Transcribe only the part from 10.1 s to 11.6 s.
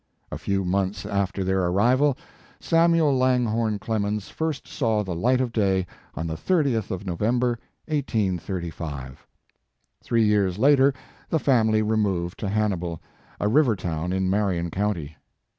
years later the